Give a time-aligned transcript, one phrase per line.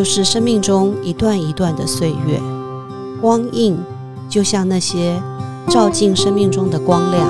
[0.00, 2.40] 就是生命中一段一段的岁月，
[3.20, 3.76] 光阴
[4.30, 5.22] 就像那些
[5.68, 7.28] 照进生命中的光亮，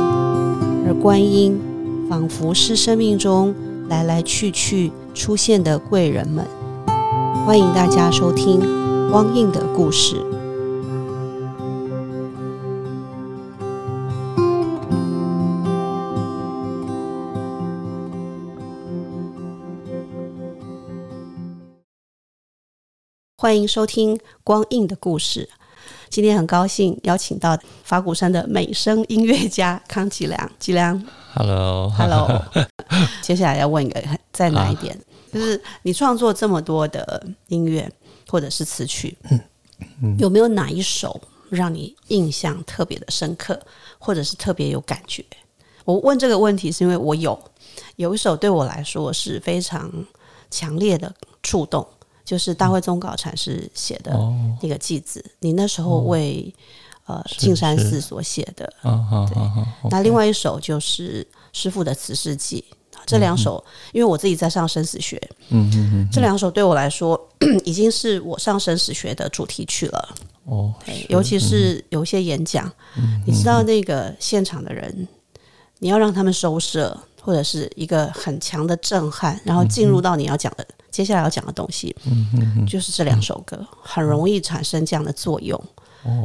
[0.86, 1.60] 而观音
[2.08, 3.52] 仿佛是生命中
[3.88, 6.46] 来来去去出现的贵人们。
[7.44, 8.60] 欢迎大家收听
[9.10, 10.24] 光印的故事。
[23.40, 25.48] 欢迎收听《光印的故事》。
[26.10, 30.52] 今天很高兴邀请到法鼓山的美声音乐家康吉良。
[30.58, 32.44] 吉良，Hello，Hello。
[33.24, 33.98] 接下来要问一个，
[34.30, 34.94] 在哪一点？
[35.32, 37.90] 就是你创作这么多的音乐
[38.28, 39.16] 或者是词曲，
[40.18, 41.18] 有没有哪一首
[41.48, 43.58] 让你印象特别的深刻，
[43.98, 45.24] 或者是特别有感觉？
[45.86, 47.42] 我问这个问题是因为我有
[47.96, 49.90] 有一首对我来说是非常
[50.50, 51.10] 强烈的
[51.42, 51.88] 触动。
[52.30, 54.16] 就是大会宗稿禅师写的
[54.62, 56.54] 那个偈子，你那时候为
[57.06, 58.72] 呃净山寺所写的。
[59.28, 62.64] 对，那另外一首就是师傅的慈世记。
[63.04, 67.20] 这两首，因为我自己在上生死学，嗯嗯嗯，这两首对我来说
[67.64, 70.14] 已经是我上生死学的主题曲了。
[70.44, 70.72] 哦，
[71.08, 72.70] 尤其是有一些演讲，
[73.26, 75.08] 你知道那个现场的人，
[75.80, 80.66] 你要让他们收摄，或者是一个很强的震撼，然后进入到你要讲的。
[80.90, 81.94] 接下来要讲的东西，
[82.68, 85.56] 就是这两首歌很容易产生这样的作用，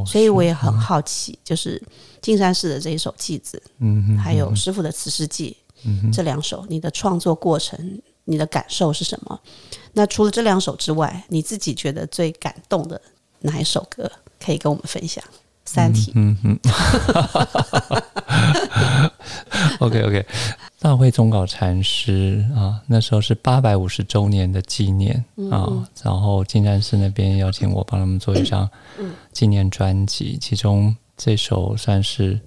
[0.08, 1.80] 所以我也很好奇，就是
[2.20, 9.40] 金山寺的这一首偈子，嗯，还有师傅的慈世记，嗯，这两首你的创作过程，你的感受是什么？
[9.94, 13.00] 那除了这两首之外，你自己觉得最感动的
[13.42, 14.12] 哪一首歌
[14.44, 15.24] 可以跟我们分享？
[15.64, 16.60] 三体，嗯嗯
[19.80, 20.26] ，OK OK。
[20.86, 25.16] 大会宗稿禅师啊，那时候是八百五十周年的纪念
[25.50, 28.70] 啊，然后金山寺那边邀请我帮他们做一张
[29.32, 32.40] 纪念专辑，其中这首算是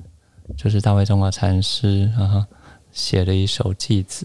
[0.56, 2.46] 就是大会宗稿禅师啊
[2.92, 4.24] 写的一首偈子，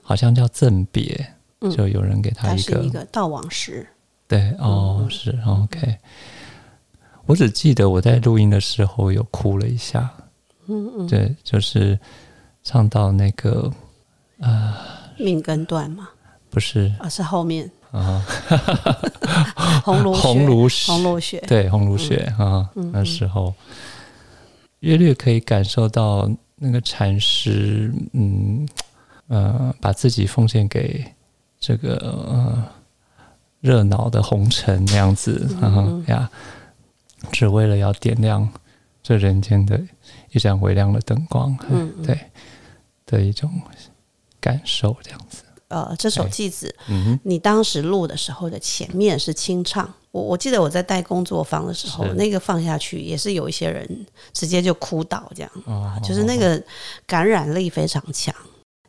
[0.00, 1.26] 好像叫赠别，
[1.70, 3.86] 就有人给他一个一个悼往诗，
[4.26, 5.98] 对，哦，是 OK，
[7.26, 10.10] 我只记得我在录音的时候有哭了一下，
[10.66, 12.00] 嗯嗯，对，就是。
[12.64, 13.70] 唱到那个
[14.40, 14.74] 呃，
[15.18, 16.08] 命根断吗？
[16.50, 17.70] 不是，啊，是后面。
[17.92, 18.24] 啊，
[19.84, 23.54] 红炉红炉红炉雪，对，红炉雪啊，那时候。
[24.80, 28.68] 约略可以感受到那个禅师，嗯
[29.28, 31.02] 呃，把自己奉献给
[31.58, 32.64] 这个呃
[33.60, 36.28] 热闹的红尘那样子啊呀，
[37.32, 38.46] 只为了要点亮
[39.02, 39.80] 这人间的
[40.32, 42.18] 一盏微亮的灯光，嗯，对。
[43.14, 43.50] 的一种
[44.40, 45.42] 感受，这样子。
[45.68, 49.92] 呃，这首季子，嗯，你当时录的时候的前面是清唱。
[50.10, 55.50] 我我记得我在带工作坊的时候，那个放下去也是有一些人直接就哭倒，这样，
[56.02, 56.62] 就是那个
[57.06, 58.34] 感染力非常强。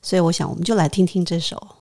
[0.01, 1.74] 所以我想，我们就来听听这首。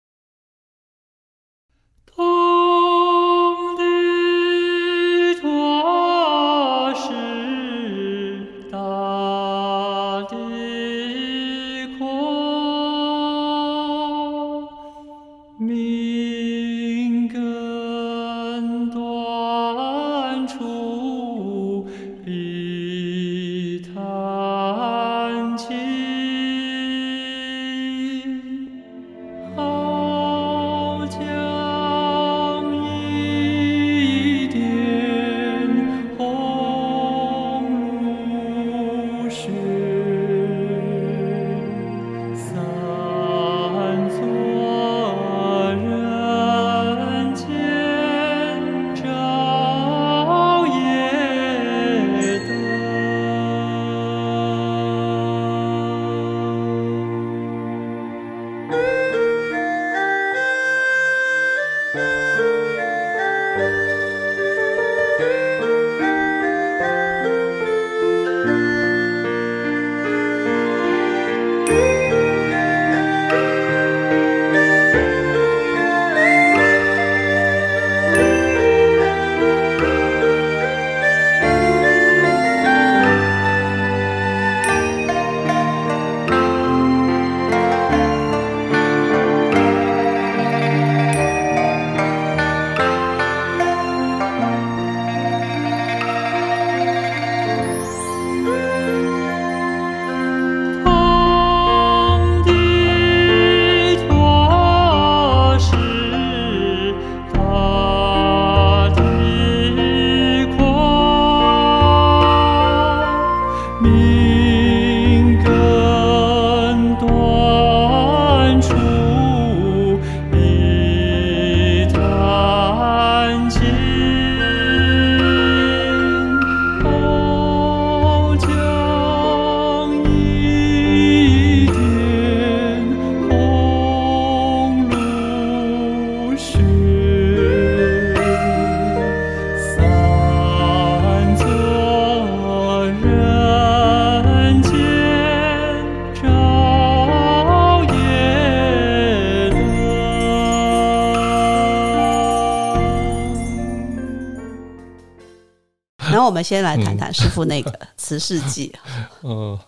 [156.45, 158.71] 先来谈谈师傅那个慈世记。
[159.23, 159.59] 呃，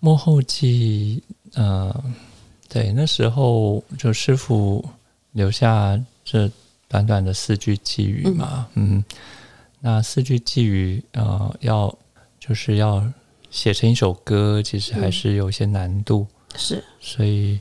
[0.00, 1.22] 幕后记，
[1.54, 1.94] 呃，
[2.68, 4.84] 对，那时候就师傅
[5.32, 6.50] 留下这
[6.88, 9.04] 短短的四句寄语嘛，嗯，
[9.80, 11.94] 那四句寄语，呃，要
[12.40, 13.06] 就是要
[13.50, 16.26] 写成一首歌，其实还是有些难度，
[16.56, 17.60] 是，所以，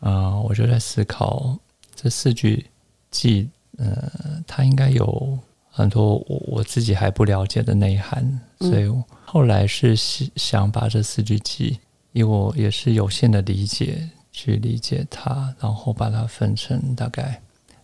[0.00, 1.56] 呃，我就在思考
[1.94, 2.66] 这四句
[3.10, 3.48] 寄，
[3.78, 5.38] 呃，它应该有。
[5.70, 8.90] 很多我我自己还不了解的内涵，所以
[9.24, 11.78] 后来是想把这四句记，
[12.12, 17.40] 以我也是有限的理解去理解它，然后把它分成大概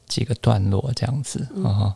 [0.07, 1.95] 几个段落这样子啊，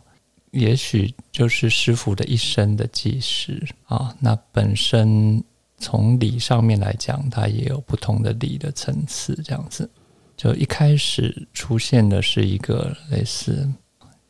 [0.51, 4.15] 也许就是师傅的一生的记事啊。
[4.19, 5.43] 那本身
[5.77, 9.89] 从理上面来讲，它也有不同的理的层次，这样子。
[10.37, 13.69] 就一开始出现的是一个类似。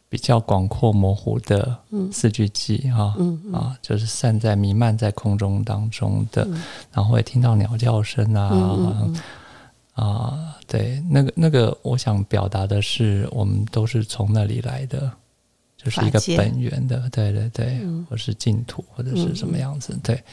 [0.09, 1.77] 比较广阔模糊的
[2.11, 3.15] 四句记哈
[3.53, 6.47] 啊，就是散在弥漫在空中当中的，
[6.91, 9.07] 然后会听到鸟叫声啊
[9.93, 15.11] 啊，对，那个那个，我想表达的是，我们都是从那里来的，
[15.77, 17.79] 就是一个本源的，对对对，
[18.09, 20.23] 或是净土或者是什么样子，对，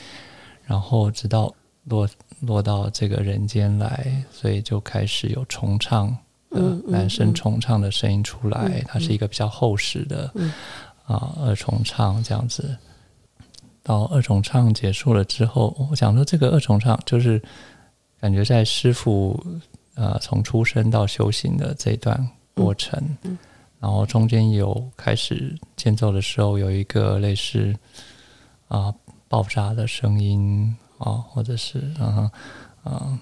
[0.65, 1.53] 然后直到
[1.85, 2.09] 落
[2.41, 6.17] 落到这个人间来，所以就开始有重唱。
[6.87, 10.33] 男生重唱的声音出来，它是一个比较厚实的
[11.05, 12.77] 啊二重唱这样子。
[13.83, 17.41] 到二重唱结束了之后，我想说这个二重唱就是
[18.21, 19.41] 感觉在师傅
[19.95, 23.01] 呃从出生到修行的这段过程，
[23.79, 27.73] 然后中间有开始间奏的时候有一个类似
[28.69, 28.93] 啊
[29.29, 32.31] 爆炸的声音啊，或者是嗯
[32.85, 33.19] 嗯。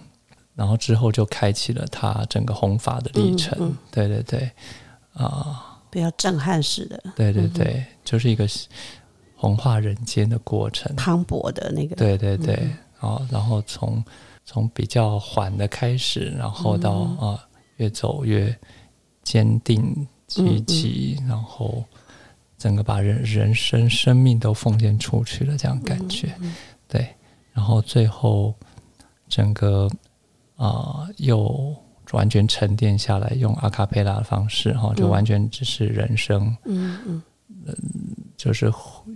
[0.55, 4.51] 然后之后就开启了他整个弘法的历程，对对对，
[5.15, 8.47] 啊，比较震撼式的，对对对，就是一个
[9.35, 12.55] 弘化人间的过程，磅礴的那个，对对对，
[13.01, 14.05] 啊，然后从
[14.45, 17.45] 从比较缓的开始，然后到啊
[17.79, 18.57] 越走越
[19.25, 21.85] 坚定积极，然后
[22.57, 26.33] 整个把人人生生命都奉献出去了，这样感觉，
[26.87, 27.13] 对，
[27.53, 28.55] 然后最后
[29.29, 29.91] 整个。
[30.57, 31.75] 啊，又
[32.13, 37.23] 完全沉淀下来，用阿卡贝拉的方式哈，就完全只是人生，嗯嗯，
[38.37, 38.73] 就是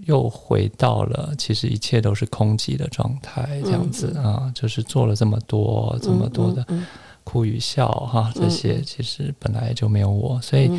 [0.07, 6.67] 又回到了其实一切都是空寂的状态，这样子啊，就是做了这么多这么多的
[7.25, 10.71] 哭与笑哈，这些其实本来就没有我，所以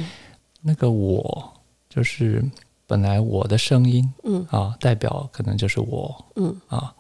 [0.62, 1.54] 那个我
[1.88, 2.44] 就是
[2.86, 4.46] 本来我的声音，嗯。
[4.50, 6.54] 啊，代表可能就是我，嗯。
[6.68, 6.94] 啊。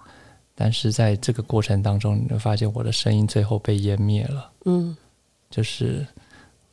[0.61, 4.51] 但是在这个过程当中，你会发现我的声音最后被湮灭了。
[4.65, 4.97] 嗯，
[5.49, 6.05] 就是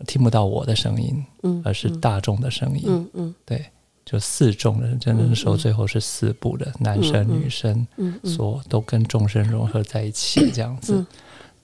[0.08, 2.82] 听不到我的声音，嗯，而是大众的声音。
[2.88, 3.64] 嗯嗯，对，
[4.04, 11.06] 就四众的，真的时候最后是四部的男生女生，嗯，所都跟众生融合在一起，这样子。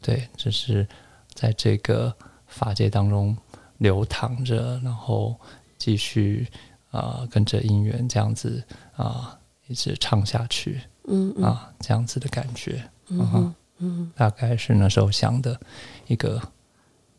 [0.00, 0.86] 对，就是
[1.34, 2.14] 在这个
[2.46, 3.36] 法界当中
[3.78, 5.34] 流淌着，然后
[5.76, 6.46] 继续
[6.92, 8.62] 啊，跟着音缘这样子
[8.94, 9.36] 啊，
[9.66, 10.80] 一直唱下去。
[11.08, 15.60] 嗯啊，这样子的感觉，嗯嗯，大概是那时候想的
[16.06, 16.40] 一个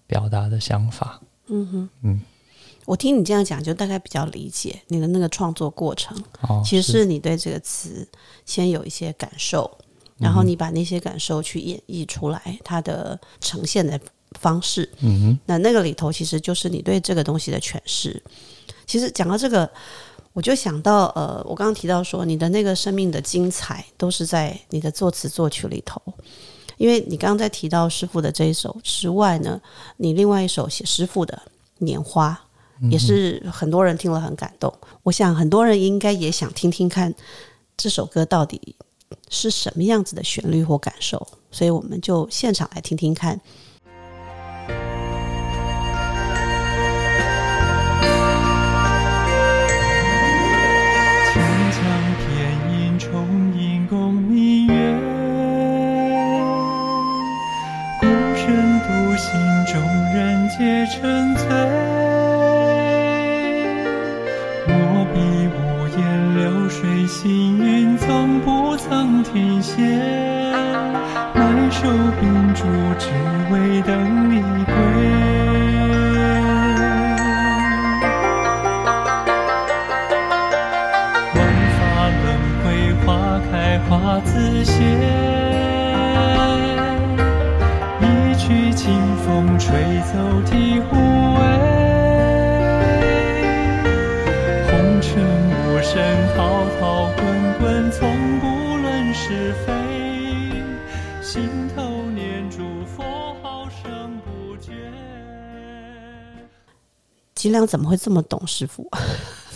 [0.07, 2.21] 表达的想法，嗯哼，嗯，
[2.85, 6.17] 我听你这样讲，就大概比较理解你的那个创作过程。
[6.41, 8.07] 哦，其实是你对这个词
[8.45, 9.69] 先有一些感受，
[10.17, 13.99] 然后你把那些感受去演绎出来，它的呈现的
[14.39, 18.23] 方式，嗯哼，那那个里头其实就是你对这个东西的诠释。
[18.85, 19.69] 其实讲到这个。
[20.33, 26.01] 我就想到，呃，我刚刚提到说，你的那个生命的精彩都是在你的作词作曲里头，
[26.77, 29.61] 因为你刚刚在提到师傅的这一首之外呢，
[29.97, 31.39] 你另外一首写师傅的
[31.85, 32.37] 《年花》，
[32.89, 34.73] 也是很多人听了很感动。
[35.03, 37.13] 我想很多人应该也想听听看
[37.77, 38.75] 这首歌到底
[39.29, 43.39] 是什么样子的旋律或感受，所以我们就现场来听听看。
[60.55, 61.48] 皆沉醉，
[64.67, 64.72] 我
[65.12, 65.17] 比
[65.57, 65.57] 无
[65.98, 66.00] 言
[66.38, 69.81] 流水，行云从不曾停歇。
[71.33, 71.89] 埋首
[72.22, 72.65] 秉烛，
[73.00, 73.10] 只
[73.51, 74.74] 为等你归。
[81.33, 81.38] 万
[81.74, 81.81] 法
[82.22, 82.24] 轮
[82.63, 82.63] 回，
[83.03, 83.51] 花开
[83.89, 83.91] 花
[84.24, 85.62] 自谢。
[89.33, 89.71] 风吹
[90.13, 90.93] 走醍醐
[91.33, 91.41] 味，
[94.69, 95.09] 红尘
[95.49, 95.97] 无声
[96.35, 97.25] 滔滔滚
[97.57, 99.73] 滚，从不论是非，
[101.19, 104.71] 心头念珠佛号声不绝。
[107.33, 108.87] 吉良怎么会这么懂师傅？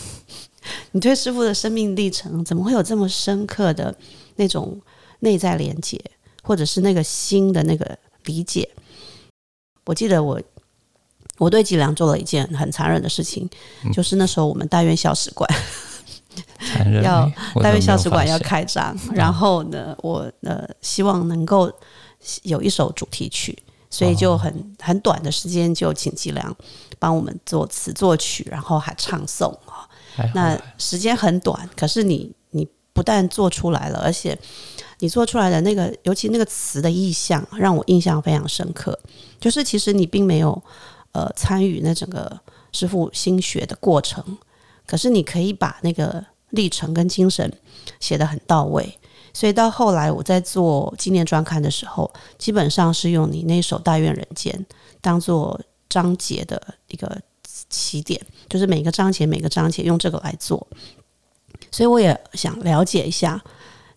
[0.90, 3.96] 你对师傅的生命历程怎么会有这么深刻的
[4.38, 4.82] 那种
[5.20, 6.04] 内在连接，
[6.42, 8.68] 或者是那个心的那个理解？
[9.88, 10.40] 我记得我
[11.40, 13.50] 我对吉良做了一件很残忍的事情，
[13.92, 15.50] 就是那时候我们大院校史馆
[17.04, 21.72] 要大院校史馆要开张，然后呢，我呃希望能够
[22.44, 23.58] 有一首主题曲，
[23.90, 26.56] 所以就很很短的时间就请吉良
[27.00, 29.88] 帮我们作词作曲，然后还唱诵啊。
[30.34, 34.38] 那时间很短，可是你你不但做出来了，而且
[35.00, 38.98] 你做出来的那个，尤其那个词的意象，让我印象非常深刻。
[39.40, 40.62] 就是其实你并没有
[41.12, 42.40] 呃参与那整个
[42.72, 44.38] 师傅心学的过程，
[44.86, 47.52] 可是你可以把那个历程跟精神
[48.00, 48.98] 写得很到位。
[49.34, 54.52] 所以到后来我在做纪念专刊的时候，基本上是用你那首《大愿人间》
[55.00, 57.22] 当做章节的一个
[57.70, 60.66] 起点，就是每个章节每个章节用这个来做。
[61.72, 63.40] 所以我也想了解一下，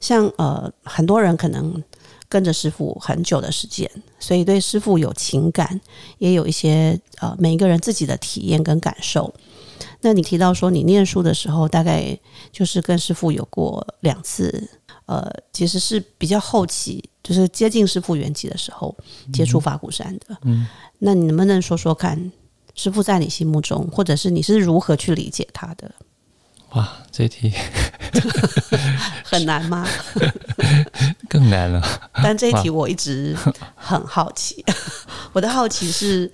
[0.00, 1.82] 像呃很多人可能
[2.28, 5.80] 跟着师傅很久的时间，所以对师傅有情感，
[6.18, 9.32] 也有一些呃每一个人自己的体验跟感受。
[10.02, 12.18] 那你提到说你念书的时候，大概
[12.50, 14.66] 就是跟师傅有过两次，
[15.04, 18.96] 呃，其实是比较后期，就是接近师傅圆寂的时候
[19.30, 20.38] 接触法鼓山的。
[20.44, 20.66] 嗯，
[21.00, 22.32] 那你能不能说说看，
[22.74, 25.92] 师傅在你心目中，或者是你是如何去理解他的？
[26.74, 27.52] 哇，这题
[29.24, 29.86] 很难吗？
[31.28, 31.82] 更难了。
[32.22, 33.36] 但这一题我一直
[33.74, 34.64] 很好奇。
[35.32, 36.30] 我的好奇是，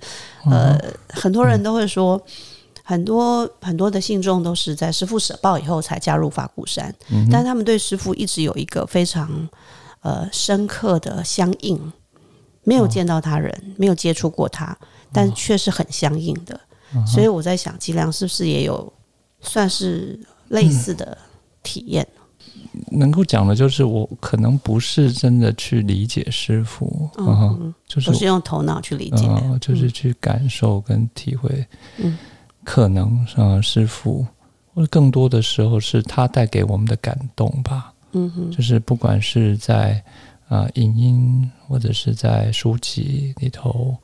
[0.49, 0.77] 呃，
[1.09, 2.21] 很多人都会说，
[2.83, 6.93] 很多很多的信众都是在师傅舍报以后才加入法鼓山，
[7.31, 9.49] 但他们对师傅一直有一个非常
[10.01, 11.91] 呃深刻的相应，
[12.63, 14.77] 没有见到他人，没有接触过他，
[15.11, 16.59] 但却是很相应的。
[17.05, 18.93] 所以我在想，吉良是不是也有
[19.41, 21.17] 算是类似的
[21.63, 22.07] 体验？
[22.91, 29.25] 能够讲的就是我可能不是真的去理解师傅，嗯哼，就是都是用头脑去理解。
[29.27, 31.65] 嗯，就是去感受跟体会，
[31.97, 32.17] 嗯，
[32.63, 34.25] 可能呃师傅，
[34.75, 39.93] 或者更多的时候是他带给我们的感动吧，嗯哼，就是不管是在
[40.47, 43.97] 啊、呃影音或者是在书籍里头，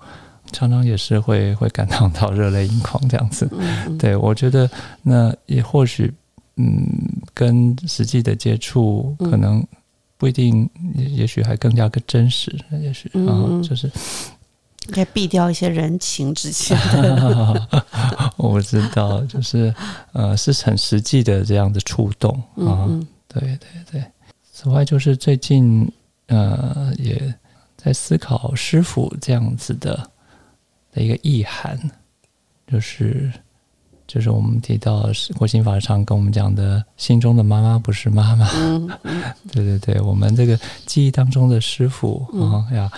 [0.54, 3.50] 常常也是会会感动到热泪盈眶这样子。
[3.60, 4.70] 嗯对我觉得
[5.02, 6.14] 那也或许
[6.56, 6.88] 嗯，
[7.34, 9.66] 跟实际的接触嗯可能
[10.18, 13.88] 不一定，也也许还更加更真实，也许嗯啊、嗯就是
[14.88, 17.84] 应该避掉一些人情之间的。
[18.38, 19.74] 我不知道，就是
[20.12, 22.86] 呃，是很实际的这样的触动啊。
[22.88, 24.04] 嗯对对对。
[24.52, 25.92] 此外，就是最近
[26.28, 27.34] 呃，也
[27.76, 30.08] 在思考师傅这样子的
[30.94, 31.80] 的一个意涵，
[32.68, 33.32] 就是
[34.08, 38.48] 就是我们提到国心法上跟我们讲的，心中的妈妈不是妈妈。
[38.54, 38.90] 嗯
[39.52, 42.92] 对对对，我们这个记忆当中的师傅嗯啊呀，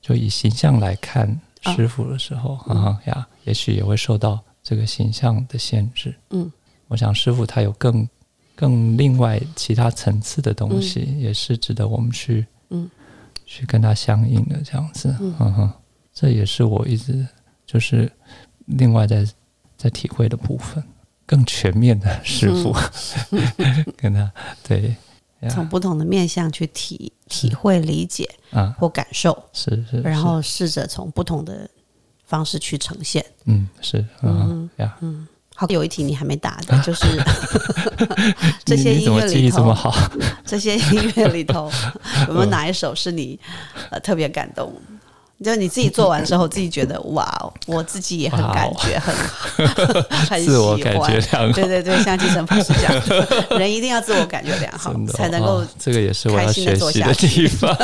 [0.00, 1.28] 就以形象来看
[1.64, 6.14] 啊师傅的时候啊呀，也许也会受到这个形象的限制。
[6.30, 6.50] 嗯，
[6.88, 8.08] 我想师傅他有更
[8.56, 12.88] 更另外其他层次的东西，也是值得我们去嗯
[13.44, 15.14] 去跟他相应的这样子。
[15.20, 15.72] 嗯嗯哼，
[16.14, 17.26] 这也是我一直
[17.66, 18.10] 就是
[18.66, 19.26] 另外在
[19.76, 20.82] 在体会的部分，
[21.26, 22.74] 更全面的师傅、
[23.98, 24.32] 跟他
[24.66, 24.94] 对
[25.50, 31.68] 从不同的面向去体体会、理解啊或感受，是是，然是后试着从不同的
[32.24, 33.24] 方式去呈现。
[33.44, 37.04] 嗯是嗯呀，嗯好，有一题你还没答的，就是
[38.64, 40.10] 这些音乐里这么头，好？
[40.46, 41.70] 这些音乐里头
[42.28, 43.38] 有没有哪一首是你
[43.90, 44.72] 呃特别感动？
[45.42, 49.14] 就你自己做完之后，自己觉得 哇哦，我自己也很感觉很
[50.28, 51.12] 很喜自我感觉欢。
[51.12, 57.76] 良好对，对对，像继承法师讲的，人一定要自我感觉良好才能够哇这个也是我要学习的地方。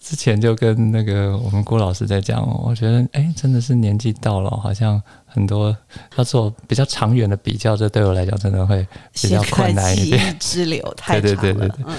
[0.00, 5.76] 之前就跟那个我们郭老师在讲，我觉得哎，真的是年纪到了，好像很多
[6.16, 10.30] 要做比较长远的比较，这对我来讲真的会比较困难一记点。
[10.30, 11.52] 忆之流太对长了。
[11.52, 11.94] 对对对对嗯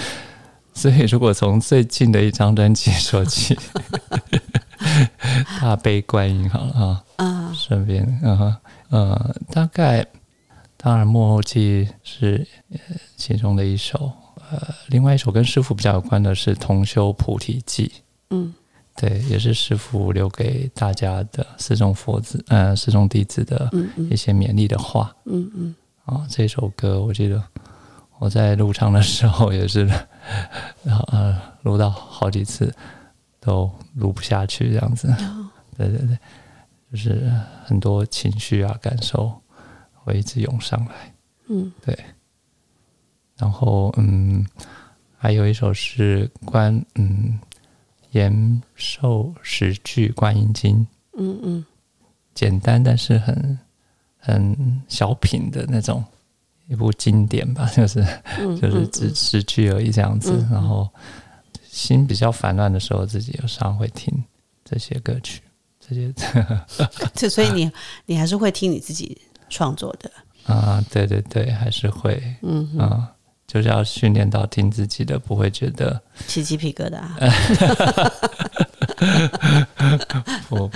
[0.78, 3.58] 所以如果从最近的一张专辑说起，
[5.60, 7.04] 大悲观音好了啊。
[7.16, 8.56] 啊，顺便，嗯哼，
[8.92, 10.06] 呃，大概，
[10.78, 12.78] 当然幕后记是呃
[13.16, 14.12] 其中的一首，
[14.52, 17.92] 呃，另外一首跟师傅比较有关的是同修菩提记，
[18.30, 18.54] 嗯
[18.96, 23.68] 对，也是师傅留给大家的四众佛子，呃，四众弟子的
[24.12, 25.12] 一些勉励的话。
[25.26, 27.42] 嗯嗯，啊，这首歌我记得
[28.20, 29.88] 我在录唱的时候也是，
[31.08, 32.74] 呃，录到好几次
[33.40, 35.08] 都录不下去这样子。
[35.78, 36.18] 对对对，
[36.92, 37.32] 就是
[37.64, 39.32] 很多情绪啊、感受
[39.94, 41.14] 会一直涌上来。
[41.50, 41.98] 嗯，对。
[43.38, 44.44] 然后嗯，
[45.16, 47.40] 还有一首是观嗯
[48.12, 50.88] 延寿十句观音经，
[51.20, 51.66] 嗯嗯
[52.34, 53.60] 简单但是很
[54.18, 56.04] 很小品的那种
[56.68, 58.06] 一部经典吧，就是
[58.40, 60.46] 嗯，就是只十句而已这样子。
[60.52, 60.88] 然后
[61.70, 64.12] 心比较烦乱的时候，自己有时候会听
[64.66, 65.42] 这些歌曲，
[65.80, 66.14] 这些
[67.16, 67.72] 这所以你
[68.06, 69.18] 你还是会听你自己
[69.50, 70.12] 创作的，
[70.54, 73.12] 啊，对对对，还是会嗯哼，啊，
[73.48, 77.02] 就是要训练到听自己的，不会觉得起鸡皮疙瘩，
[80.50, 80.70] 我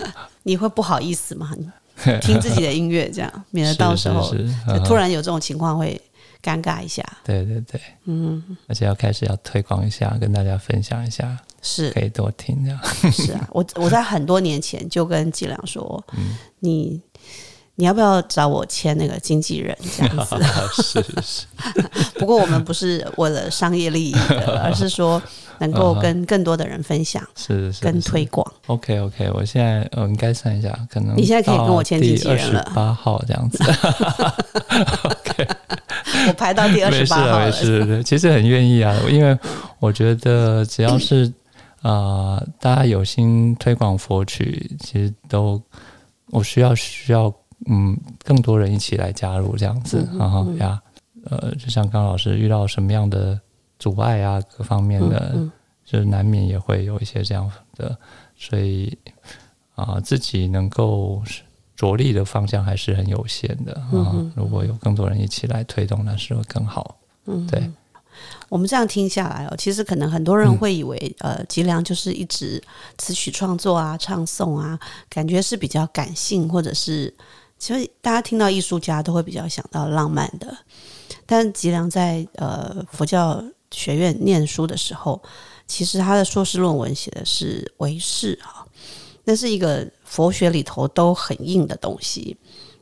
[0.44, 1.52] 你会不好意思吗？
[2.06, 4.34] 你 听自己的音乐这样，免得到时候
[4.86, 6.00] 突然有这种情况会
[6.42, 7.04] 尴尬一下。
[7.24, 11.92] 对对对，嗯，而且要开始要推广一下，跟大家分享一下，是。
[11.92, 12.80] 可以多听这样。
[13.12, 16.38] 是啊，我我在很多年前就跟季良说， 嗯。
[16.60, 17.02] 你
[17.82, 20.36] 你要不要找我签那个经纪人这样子？
[20.84, 21.46] 是是，
[22.20, 25.20] 不过我们不是为了商业利益的，而是说
[25.58, 28.46] 能够跟更多的人分享 是是是跟推广。
[28.68, 32.72] OK OK，我现在呃应该算一下，可能你现在可以跟我签经纪人了。
[32.76, 33.64] 八号这样子，
[36.28, 39.36] 我排到第二十八号了，事对，其实很愿意啊，因为
[39.80, 41.26] 我觉得只要是
[41.82, 45.60] 啊、呃大家有心推广佛曲，其实都
[46.28, 47.34] 我需要需要
[47.68, 50.82] 嗯更多人一起来加入这样子，嗯然后呀
[51.26, 53.40] 呃，就像刚刚老师遇到什么样的
[53.78, 55.32] 阻碍啊，各方面的。
[55.36, 55.52] 嗯
[55.84, 57.98] 就是难免也会有一些这样的，
[58.38, 58.98] 所以
[59.76, 61.22] 啊、自己能够
[61.76, 66.96] 着力的方向还是很有限的啊、如果有更多人一起来推动，那是会更好。
[67.26, 67.70] 嗯，对。
[68.48, 72.64] 我们这样听下来哦，其实可能很多人会以为，呃，吉良就是一直
[72.98, 77.14] 词曲创作啊、唱诵啊，感觉是比较感性，或者是
[77.62, 80.58] 其实大家听到艺术家都会比较想到浪漫的。
[81.28, 85.22] 但吉良在呃佛教学院念书的时候，
[85.68, 88.66] 其实他的硕士论文写的是唯识啊，
[89.26, 92.36] 那是一个佛学里头都很硬的东西。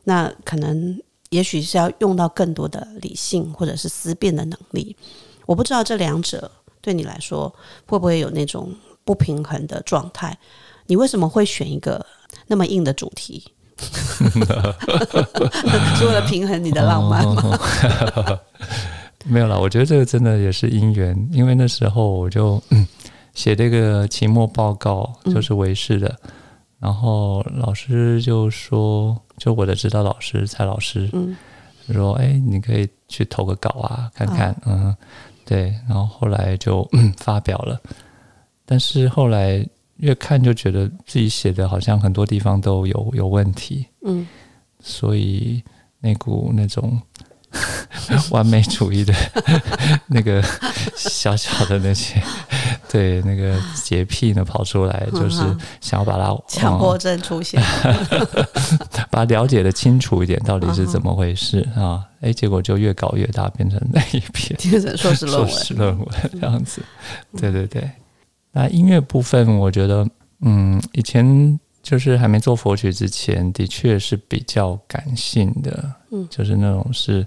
[0.04, 4.96] 那可能也许是要用到更多的理性或者是思辨的能力。
[5.44, 7.54] 我不知道这两者对你来说
[7.86, 10.38] 会不会有那种不平衡的状态？
[10.86, 12.06] 你为什么会选一个
[12.46, 13.52] 那么硬的主题？
[15.96, 17.58] 是为了平衡你的浪漫吗？
[19.26, 22.86] 没有啦，我觉得这个真的也是因缘，因为那时候我就、嗯
[23.32, 26.14] 写这个期末报告，就是维视的，
[26.80, 31.36] 然后老师就说，就我的指导老师蔡老师，嗯
[31.86, 34.54] 就说：“哎、你可以去投个稿啊，看看。
[34.66, 34.94] 嗯，
[35.46, 35.72] 对。
[35.88, 37.80] 然后后来就、嗯发表了，
[38.66, 39.64] 但是后来
[40.00, 44.26] 越看就觉得自己写的好像很多地方都有有问题，嗯
[44.82, 45.62] 所以
[46.00, 47.00] 那股那种
[48.30, 49.12] 完美主义的
[50.08, 50.42] 那个
[50.96, 52.22] 小小的那些，
[52.88, 55.42] 对那个洁癖呢跑出来，就是
[55.80, 57.60] 想要把它强迫嗯症出现，
[59.10, 62.06] 把它了解的清楚一点，到底是怎么回事啊？
[62.20, 65.64] 哎，结果就越搞越大，变成那一篇变成硕士论文硕文。
[65.66, 66.08] 士论文
[66.40, 66.82] 这样子。
[67.36, 67.90] 对对对，
[68.52, 70.06] 那音乐部分，我觉得，
[70.40, 76.26] 嗯，以前就是还没做佛曲之前，的确是比较感性的，嗯。
[76.28, 77.24] 就是那种是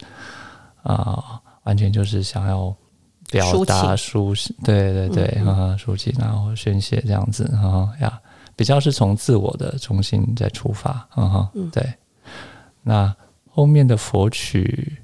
[0.84, 2.76] 啊、完全就是想要
[3.32, 8.20] 表达抒，对对对，嗯啊、抒情然后宣泄这样子，啊呀，
[8.56, 11.70] 比较是从自我的中心在出发，嗯哼，嗯。
[11.70, 11.94] 对。
[12.82, 13.16] 那
[13.50, 14.98] 后面的佛曲，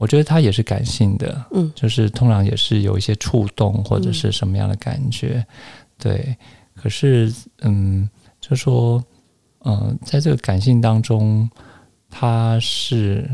[0.00, 1.70] 我觉得它也是感性的，嗯。
[1.74, 5.44] 就是通常也是有一些触动或者是什么样的感觉，
[5.98, 6.34] 对。
[6.74, 8.08] 可是，嗯，
[8.40, 9.04] 就说，
[9.66, 11.48] 嗯、在这个感性当中，
[12.08, 13.28] 它是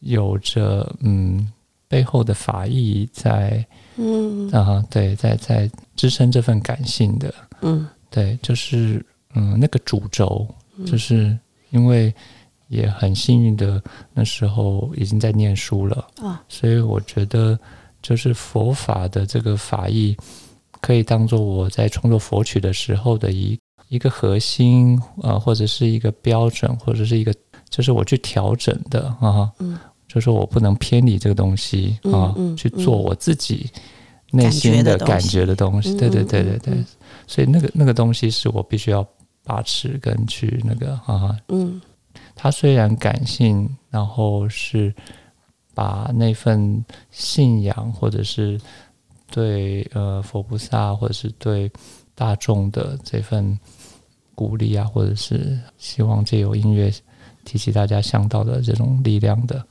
[0.00, 1.48] 有着嗯
[1.86, 4.50] 背后的法义在嗯。
[4.50, 7.88] 啊、对，在在支撑这份感性的，嗯。
[8.10, 9.04] 对，就是
[9.34, 10.44] 嗯那个主轴，
[10.84, 11.38] 就是
[11.70, 12.12] 因为
[12.68, 16.42] 也很幸运的那时候已经在念书了，啊。
[16.48, 17.58] 所以我觉得
[18.02, 20.16] 就是佛法的这个法义，
[20.80, 27.34] 可以当做我在创作佛曲的时候的一一个核心，呃，或者是一个标准，或者是一个
[27.68, 29.78] 就是我去调整的啊，嗯。
[30.06, 33.68] 就说我不能偏离这个东西啊，嗯嗯去做我自己
[34.30, 35.96] 内心的感感觉的东西。
[35.96, 36.86] 对对对对对，嗯。
[37.26, 39.04] 所以那个那个东西是我必须要
[39.42, 41.80] 把持跟去那个啊，嗯
[42.44, 44.94] 他虽然感性，然后是
[45.72, 48.60] 把那份信仰或者是
[49.30, 51.72] 对呃佛菩萨或者是对
[52.14, 53.58] 大众的这份
[54.34, 56.92] 鼓励啊，或者是希望借由音乐
[57.46, 59.64] 提起大家向道的这种力量的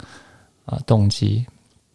[0.66, 1.46] 啊、动机，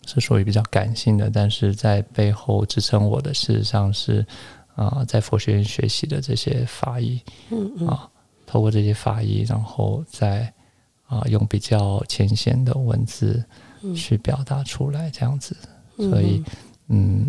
[0.07, 4.25] 是属于比较感性的，但是在背后支撑我的，事实上是
[4.77, 8.09] 啊、在佛学院学习的这些法医嗯嗯啊，
[8.47, 10.55] 透过这些法医，然后再
[11.09, 13.43] 啊、用比较浅显的文字
[13.83, 13.95] 嗯。
[13.95, 15.57] 去表达出来，这样子，
[15.97, 16.45] 嗯所以
[16.89, 17.27] 嗯，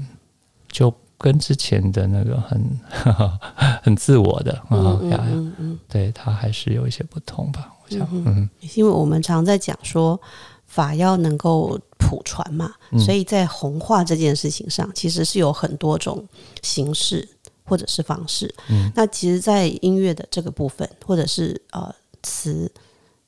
[0.70, 2.80] 就跟之前的那个很
[3.84, 8.50] 很自我的啊嗯嗯呀，嗯嗯，对它还是有一些不同吧，我想，嗯嗯。
[8.76, 10.20] 因为我们常在讲说
[10.66, 13.00] 法要能够普传嘛，嗯。
[13.00, 16.26] 所以在红化这件事情上，其实是有很多种
[16.62, 17.28] 形式
[17.66, 18.54] 或者是方式。
[18.70, 18.92] 嗯。
[18.96, 22.72] 那其实，在音乐的这个部分，或者是呃词，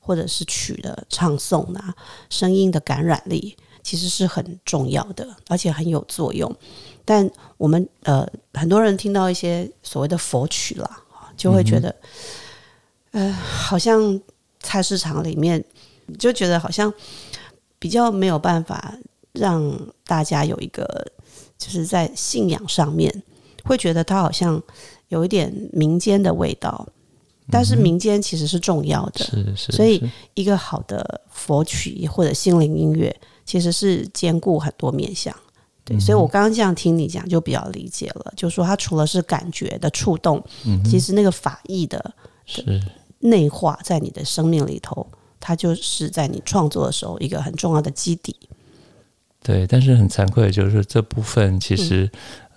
[0.04, 1.94] 或者是曲的唱诵啊，
[2.28, 6.52] 声音的感染力，其实是很重要的，而且很有作用。
[7.04, 11.02] 但我们呃，很多人听到一些所谓的佛曲啦，
[11.36, 11.94] 就会觉得，
[13.12, 14.20] 呃，好像
[14.58, 15.64] 菜市场里面
[16.18, 16.92] 就觉得好像
[17.78, 18.96] 比较没有办法
[19.32, 20.84] 让大家有一个，
[21.56, 23.22] 就是在信仰上面
[23.64, 24.60] 会觉得它好像
[25.08, 26.88] 有一点民间的味道，
[27.50, 30.02] 但是民间其实是重要的，是是，所以
[30.34, 35.34] 一个好的佛曲或者心灵音乐其实是兼顾很多面向。
[35.84, 38.32] 对，所以我刚刚这样听你讲，就比较理解了。
[38.36, 42.14] 就是说，它除了是感觉的触动，嗯其实那个法义的
[42.46, 42.80] 是
[43.18, 45.04] 内化在你的生命里头，
[45.40, 48.36] 它就是在你创作的时候一个很重要的基底。
[49.42, 52.08] 对，但是很惭愧的就是这部分其实、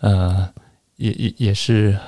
[0.02, 0.54] 嗯呃
[0.98, 2.00] 也也也是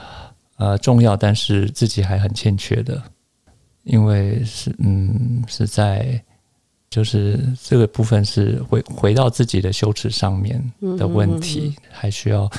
[0.58, 3.02] 呃重要，但是自己还很欠缺的，
[3.84, 6.22] 因为是嗯是在
[6.90, 10.62] 就是这个部分是回回到自己的羞耻上面
[10.98, 12.50] 的问题，还需要。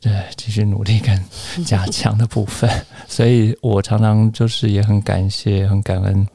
[0.00, 1.18] 对，继续努力跟
[1.64, 2.70] 加强的部分，
[3.08, 6.26] 所以我常常就是也很感谢、很感恩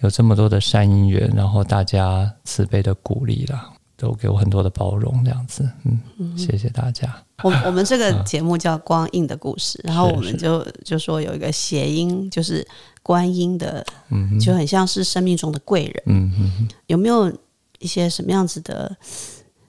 [0.00, 7.22] 有这么多的善因缘，然后大家慈悲的鼓励啦，都给我很多的包容，这样子，嗯，谢谢大家。
[7.42, 12.66] 我我们这个 节目叫《光阴的故事》，然后我们就就说有一个谐音，就是
[13.02, 16.02] 观音的，嗯就很像是生命中的贵人。
[16.06, 17.30] 嗯哼哼，有没有
[17.78, 18.96] 一些什么样子的，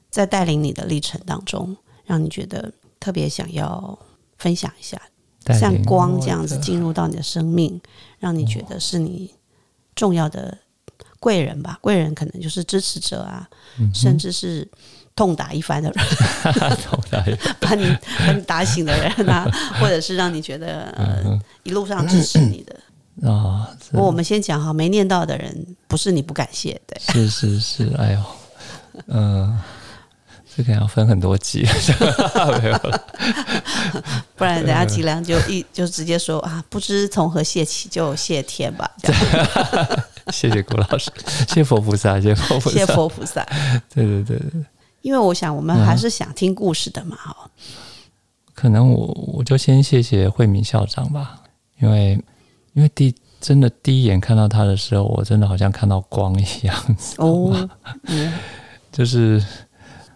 [0.10, 4.00] 在带领你的历程当中，让你觉得特别想要
[4.38, 5.02] 分享一下？
[5.60, 7.82] 像光这样子进入到你的生命，
[8.20, 9.34] 让你觉得是你
[9.96, 10.56] 重要的
[11.22, 11.78] 贵人吧？
[11.80, 13.48] 贵人可能就是支持者啊，
[13.80, 14.68] 嗯甚至是
[15.16, 16.06] 痛打一番的人，
[16.84, 19.48] 头大爷把你把你打醒的人啊，
[19.80, 20.94] 或者是让你觉得
[21.64, 22.76] 一路上支持你的。
[23.30, 28.24] 啊，不过我们先讲哈，没念到的人不是你不感谢，对，是是是，哎呦，
[29.08, 29.60] 嗯、
[30.56, 31.64] 这个要分很多集，
[32.64, 33.08] 没有了，
[34.36, 41.12] 不然等下吉良就一就直接说啊，不知从何谢起，就谢天吧，这样 谢谢顾老师，
[41.48, 43.44] 谢 谢佛菩萨，谢谢佛菩萨，谢佛菩萨。
[43.94, 44.38] 对对对。
[44.38, 44.66] 对，
[45.02, 47.36] 因为我想我们还是想听故事的嘛，哈、
[48.54, 51.42] 可能我我就先谢谢慧敏校长吧，
[51.80, 52.12] 因为
[52.74, 56.76] 因为第真的第一眼看到他的时候，我真的好像看到光一样，
[57.18, 57.70] 哦，
[58.08, 58.34] 嗯。
[58.92, 59.42] 就是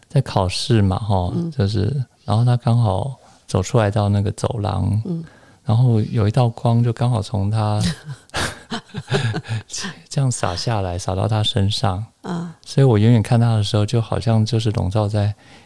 [0.09, 1.83] 在考试嘛，哈，就是
[2.25, 3.15] 然后他刚好
[3.47, 5.23] 走出来到那个走廊，嗯。
[5.63, 7.81] 然后有一道光就刚好从他
[10.15, 15.25] 这样洒下来，洒到他身上，啊，所以我远远看他的时候，就好像就是笼罩在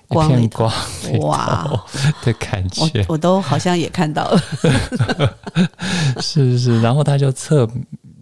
[0.10, 1.80] 一片光里哇头
[2.24, 3.02] 的感觉。
[3.02, 4.42] 我，我都好像也看到了，
[6.20, 7.70] 是是是，然后他就侧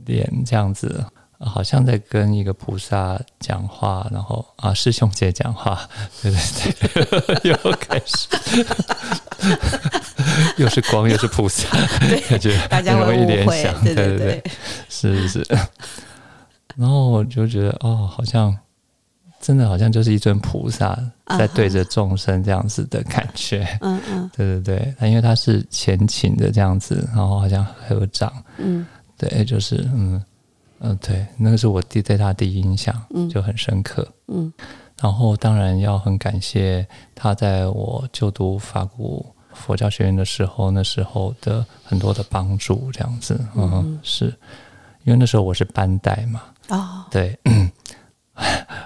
[0.06, 1.02] 脸这样子。
[1.40, 5.80] 好像在跟一个菩萨讲话，然后啊，师兄姐讲话，
[6.22, 6.32] 对
[6.74, 8.28] 对对， 又开始，
[10.58, 11.70] 又是光，又是菩萨，
[12.28, 14.18] 感觉大家很容易联想，，对对。
[14.18, 14.44] 对，
[14.90, 15.58] 是是是。
[16.78, 18.56] 然后我就觉得，哦，好像
[19.42, 20.98] 真的好像就是一尊菩萨
[21.38, 24.30] 在对着众生这样子的感觉，嗯嗯。
[24.36, 24.96] 对对对。
[24.98, 28.86] 他因为他是前倾的这样子，然后好像合掌，嗯。
[29.18, 30.24] 对，就是嗯
[30.80, 33.28] 嗯、呃对，那个是我第对他第一印象，嗯。
[33.30, 34.08] 就很深刻。
[34.28, 34.54] 嗯。
[35.02, 44.34] 然后当然要很感谢他在我就读法国佛教学院的时候，那时候的很多的帮助，这样子，嗯，是
[45.08, 47.40] 因为那时候我是班带嘛，哦，对，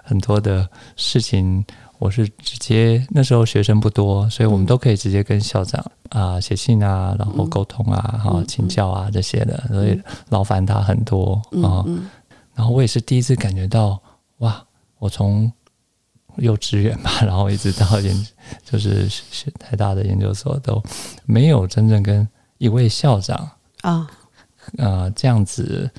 [0.05, 1.65] 很多的事情
[1.97, 11.83] 我是直接那时候学生不多，所以我们都可以直接跟校长啊写信啊，然后沟通啊，哈、请教啊这些的，所以劳烦他很多啊。
[12.53, 13.99] 然后我也是第一次感觉到，
[14.37, 14.63] 哇，
[14.99, 15.51] 我从
[16.35, 18.27] 幼稚园吧， 然后一直到研，
[18.63, 20.83] 就是是台大的研究所，都
[21.25, 22.27] 没有真正跟
[22.59, 23.49] 一位校长
[23.81, 24.07] 啊，
[24.77, 25.89] 呃这样子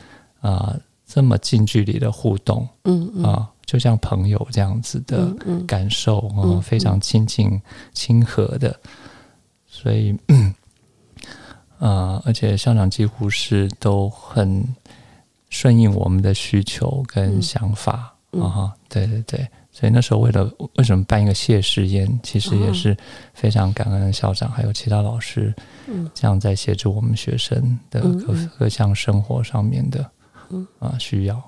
[0.42, 0.76] 啊、
[1.06, 3.24] 这么近距离的互动嗯嗯。
[3.24, 5.34] 啊、就像朋友这样子的
[5.66, 7.58] 感受啊、嗯非常亲近
[7.94, 8.78] 亲和的，
[9.66, 10.14] 所以
[11.78, 14.62] 呃， 而且校长几乎是都很
[15.48, 22.96] 顺应我们的需求跟想法、嗯啊哈，对对对，所以那时候为了为什么办一个谢师宴，其实也是
[23.34, 25.54] 非常感恩校长还有其他老师，
[25.88, 26.10] 嗯。
[26.14, 30.08] 这样在协助我们学生的各、各项生活上面的
[30.52, 31.42] 嗯啊需要，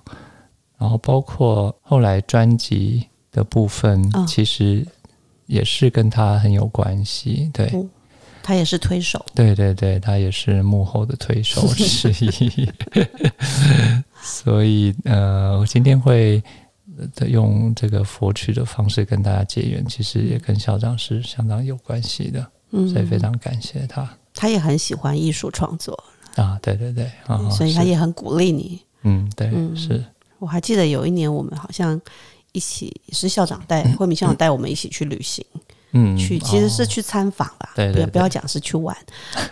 [0.79, 4.25] 然后包括后来专辑的部分，啊。
[4.27, 4.87] 其实
[5.47, 7.71] 也是跟他很有关系，对。
[7.75, 7.88] 嗯
[8.47, 12.71] 他也是推手，对对对，他也是幕后的推手之一，
[14.23, 16.43] 所以呃，我今天会
[17.19, 24.07] 呃用这个佛曲的方式跟大家结缘，其实也跟校长是相当有关系的，嗯，所以非常感谢他。
[24.35, 25.99] 他也很喜欢艺术创作，
[26.37, 28.79] 啊，对对对，啊，所以他也很鼓励你。
[29.05, 30.05] 嗯，对，嗯是。
[30.38, 31.99] 我还记得有一年我们好像
[32.53, 35.43] 一起，是校长带慧敏校长带我们一起去旅行，
[35.93, 38.07] 嗯，去其实是哦去参访啦，对对对。
[38.07, 38.95] 不要讲是去玩，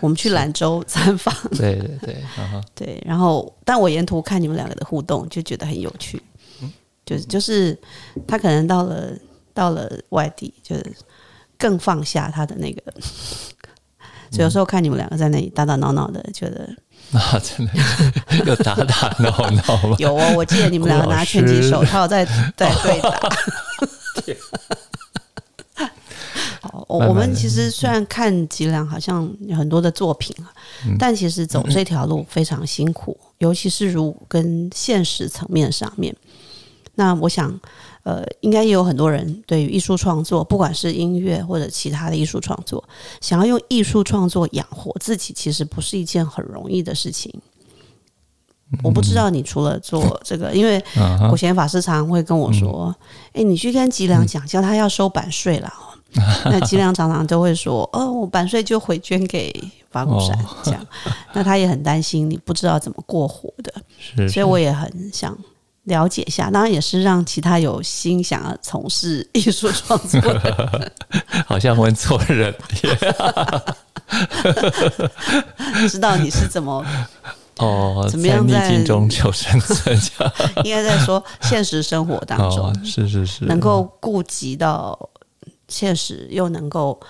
[0.00, 2.18] 我们去兰州参访， 对对
[2.74, 6.20] 对，然后但我沿途看你们两个的互动，就觉得很有趣，
[7.06, 7.78] 就是就是
[8.26, 9.12] 他可能到了
[9.54, 10.94] 到了外地，就是
[11.56, 12.82] 更放下他的那个。
[14.30, 16.74] 所以有时候看你们两个在那里打打闹闹的，觉得
[17.18, 17.72] 啊，真的
[18.46, 19.96] 有打打闹闹吗？
[19.98, 20.32] 有哦。
[20.34, 22.24] 我记得你们两个拿拳击手套在
[22.56, 23.28] 在对打。
[26.62, 30.48] 好，我我们其实虽然看吉良好像有很多的作品啊，
[30.86, 36.14] 嗯但其实走这条路非常辛苦，尤其是如跟现实层面上面。
[36.94, 37.58] 那我想，
[38.04, 42.82] 呃，应该也有很多人对于艺术创作，不管是音乐或者其他的艺术创作，
[43.20, 47.32] 想要用艺术创作养活自己，其实不是一件很容易的事情。
[48.82, 50.82] 我不知道你除了做这个，因为
[51.28, 52.94] 古贤法师常常会跟我说
[53.34, 55.92] ：“哎、你去跟吉良讲，叫他要收版税了。”哦。
[56.46, 59.54] 那吉良常常都会说：“哦，我版税就回捐给
[59.90, 60.30] 法鼓山。
[60.42, 60.86] 哦这样，
[61.34, 65.36] 那他也很担心你不知道怎么过活的，是，所以我也很想
[65.84, 66.50] 了解一下。
[66.50, 72.54] 当然，也是让其他有心想要从事艺术创作的是好像问错人
[75.88, 76.84] 知道你是怎么，
[77.58, 79.98] 哦，怎么在逆样在境中求生存，
[80.64, 84.98] 应该在说现实生活当中，哦，是是是，能够顾及到
[85.68, 87.00] 现实，又能够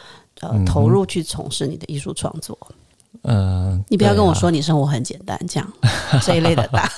[0.41, 2.57] 呃投入去从事你的艺术创作。
[2.71, 2.77] 嗯，
[3.89, 5.73] 你不要跟我说你生活很简单，这样
[6.23, 6.91] 这一类的答案。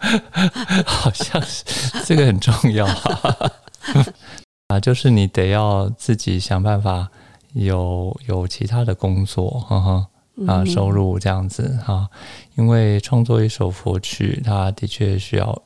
[0.84, 1.64] 好像是
[2.04, 2.86] 这个很重要。
[4.68, 7.08] 啊，就是你得要自己想办法
[7.54, 10.06] 有有其他的工作，哈哈
[10.46, 12.08] 啊，收入这样子哈、
[12.56, 15.62] 因为创作一首佛曲，它的确需要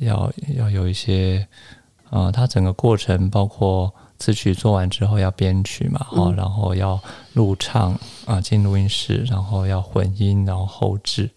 [0.00, 1.46] 要要有一些
[2.10, 7.00] 啊，它整个过程包括词曲做完之后要编曲嘛，哈、嗯然后要
[7.34, 11.30] 录唱啊，进录音室，然后要混音，然后后置，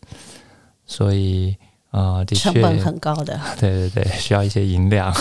[0.85, 1.55] 所以
[1.91, 5.11] 呃，的确成本很高的，对对对，需要一些银两，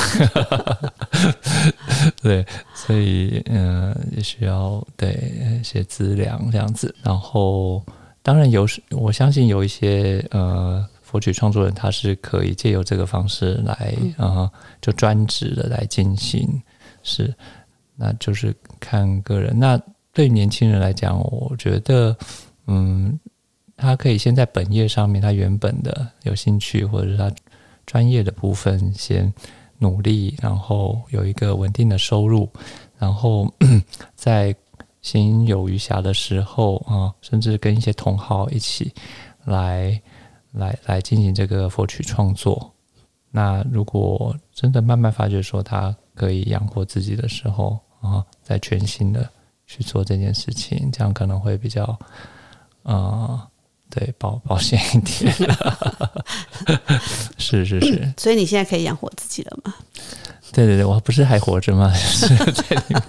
[2.20, 2.44] 对，
[2.74, 6.94] 所以嗯、呃，也需要对一些资粮这样子。
[7.02, 7.82] 然后，
[8.22, 14.50] 当然有时，我相信有一些呃佛曲创作人，他是可以借由这个方式来呃，
[14.82, 16.62] 就专职的来进行，
[17.08, 17.34] 是，
[17.96, 19.58] 那就是看个人。
[19.58, 19.80] 那
[20.12, 22.16] 对年轻人来讲，我觉得
[22.66, 23.18] 嗯。
[23.80, 27.32] 他可以先在本业上面，他原本的有兴趣或者是他
[27.86, 29.32] 专业的部分先
[29.78, 32.50] 努力，然后有一个稳定的收入，
[32.98, 33.48] 然后
[34.16, 34.52] 在
[35.00, 38.92] 心有余暇的时候啊，甚至跟一些同好一起
[39.44, 40.02] 来
[40.50, 42.74] 来来进行这个佛曲创作。
[43.30, 49.28] 那如果真的慢慢发觉说他可以养活自己的时候啊，再全心的
[49.66, 51.84] 去做这件事情，这样可能会比较
[52.82, 52.94] 啊。
[52.94, 53.48] 呃
[53.90, 55.32] 对，保保险一点，
[57.38, 59.74] 是 是是， 所以你现在可以养活自己了吗？
[60.52, 61.90] 对对对，我不是还活着吗？
[61.96, 63.02] 是在里面，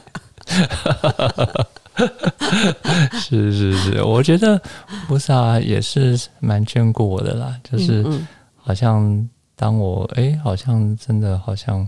[3.19, 4.57] 是是是，我觉得
[5.05, 11.85] 菩萨也是蛮眷顾我的啦，就是嗯好像当我哎，好像真的好像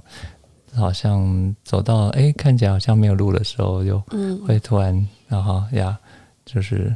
[0.76, 5.98] 好像走到哎，看起来好像没有路的时候，又嗯，会突然，然后呀，
[6.46, 6.96] 就是，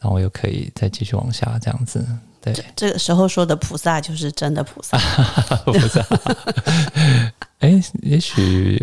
[0.00, 2.04] 然后又可以再继续往下这样子。
[2.40, 4.96] 对，这个时候说的菩萨就是真的菩萨，
[5.66, 6.04] 菩萨，
[7.58, 8.80] 哎，也许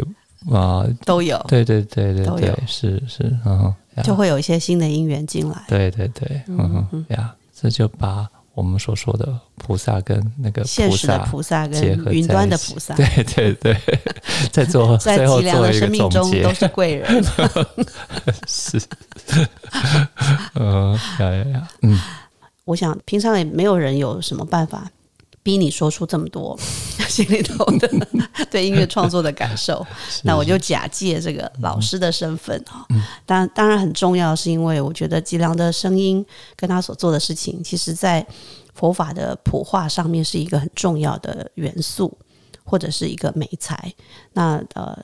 [0.51, 5.63] 啊，都有，对对对对对，是是，嗯哼，就会有一些新的因缘进来。
[5.67, 13.75] 对对对，嗯哼呀，这就把我们所说的菩萨跟那个菩现实的萨菩萨跟云端的菩萨，对对对，
[14.51, 16.43] 在做在脊梁的做一个生命中总结。
[16.43, 17.23] 都，是贵人。
[18.47, 18.79] 是，
[20.55, 21.99] 嗯 呀呀呀，嗯，
[22.65, 24.87] 我想平常也没有人有什么办法
[25.43, 26.57] 逼你说出这么多
[27.07, 27.89] 心里头的
[28.49, 29.85] 对音乐创作的感受，
[30.23, 32.87] 那我就假借这个老师的身份啊。
[33.25, 36.25] 当当然很重要，是因为我觉得吉良的声音
[36.55, 38.25] 跟他所做的事情，其实在
[38.73, 42.17] 佛法的普化上面是一个很重要的元素，
[42.63, 43.93] 或者是一个美材。
[44.31, 44.97] 那呃。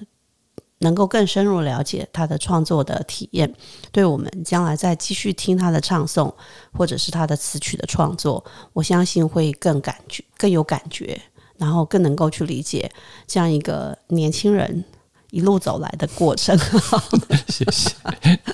[0.79, 3.53] 能够更深入了解他的创作的体验，
[3.91, 6.33] 对我们将来再继续听他的唱诵，
[6.73, 11.21] 或者是他的词曲的创作，我相信会更感觉更有感觉，
[11.57, 12.89] 然后更能够去理解
[13.27, 14.83] 这样一个年轻人
[15.31, 16.57] 一路走来的过程。
[17.49, 17.91] 谢谢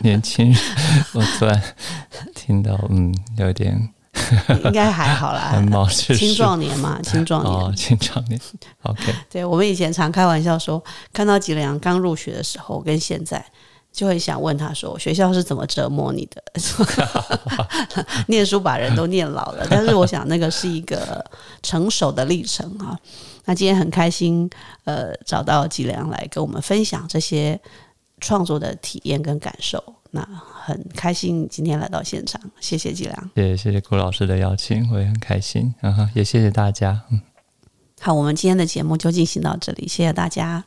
[0.02, 0.60] 年轻人，
[1.14, 1.62] 我突然
[2.34, 3.94] 听到，嗯，有点
[4.66, 5.54] 应该还好啦
[5.90, 7.54] 青壮年嘛，青壮年。
[7.54, 8.40] 哦，青壮年
[8.84, 13.46] ，OK， 对我们以前常开玩笑说，看到吉良刚入学的时候跟现在。
[13.96, 16.44] 就会想问他说：“学校是怎么折磨你的？
[18.28, 21.24] 念书把人都念老了。”但是我想那个是一个
[21.64, 23.00] 成熟的历程啊。
[23.46, 24.50] 那今天很开心，
[24.84, 27.58] 呃，找到吉良来跟我们分享这些
[28.20, 29.82] 创作的体验跟感受。
[30.12, 30.22] 那
[30.66, 33.30] 很开心今天来到现场，谢谢季良。
[33.36, 37.22] 谢谢谢谢顾老师的邀请，我也很开心，嗯哼，也谢谢大家，嗯。
[38.02, 40.66] 好，我们今天的节目就进行到这里，谢谢大家。